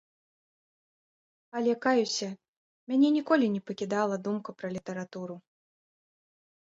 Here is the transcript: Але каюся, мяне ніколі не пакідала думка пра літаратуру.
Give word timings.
Але 1.59 1.75
каюся, 1.85 2.29
мяне 2.93 3.07
ніколі 3.21 3.45
не 3.57 3.61
пакідала 3.71 4.15
думка 4.29 4.49
пра 4.63 4.67
літаратуру. 4.77 5.35